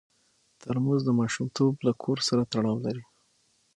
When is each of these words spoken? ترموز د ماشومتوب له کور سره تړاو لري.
ترموز 0.61 1.01
د 1.05 1.09
ماشومتوب 1.19 1.73
له 1.87 1.91
کور 2.03 2.17
سره 2.27 2.41
تړاو 2.53 2.77
لري. 2.85 3.03